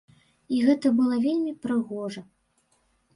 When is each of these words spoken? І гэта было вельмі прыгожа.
І 0.55 0.61
гэта 0.67 0.87
было 0.99 1.19
вельмі 1.25 1.53
прыгожа. 1.65 2.21